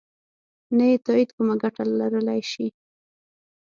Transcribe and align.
نه 0.77 0.83
یې 0.91 0.97
تایید 1.05 1.29
کومه 1.37 1.55
ګټه 1.61 1.83
لرلای 1.99 2.41
شي. 2.51 2.67